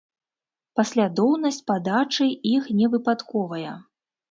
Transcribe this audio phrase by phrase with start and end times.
[0.79, 3.79] Паслядоўнасць падачы іх не выпадковая.